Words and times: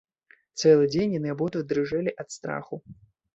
Цэлы 0.61 0.87
дзень 0.95 1.13
яны 1.19 1.29
абодва 1.35 1.61
дрыжэлі 1.73 2.15
ад 2.25 2.37
страху. 2.39 2.81